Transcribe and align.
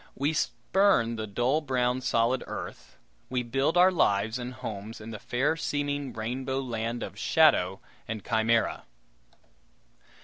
We 0.15 0.33
spurn 0.33 1.15
the 1.15 1.27
dull 1.27 1.61
brown 1.61 2.01
solid 2.01 2.43
earth; 2.47 2.97
we 3.29 3.43
build 3.43 3.77
our 3.77 3.91
lives 3.91 4.39
and 4.39 4.51
homes 4.55 4.99
in 4.99 5.11
the 5.11 5.19
fair 5.19 5.55
seeming 5.55 6.11
rainbow 6.11 6.59
land 6.59 7.03
of 7.03 7.19
shadow 7.19 7.81
and 8.07 8.25
chimera. 8.25 8.85